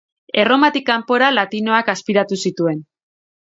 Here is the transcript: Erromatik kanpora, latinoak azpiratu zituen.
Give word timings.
Erromatik 0.43 0.85
kanpora, 0.87 1.29
latinoak 1.37 1.95
azpiratu 1.95 2.41
zituen. 2.47 2.85